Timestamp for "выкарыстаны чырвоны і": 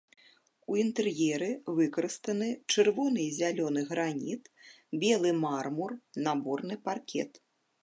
1.79-3.35